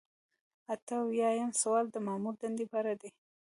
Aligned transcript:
اته 0.73 0.93
اویایم 1.03 1.49
سوال 1.61 1.85
د 1.91 1.95
مامور 2.05 2.35
د 2.37 2.39
دندې 2.41 2.65
په 2.71 2.75
اړه 2.81 2.93
دی. 3.01 3.09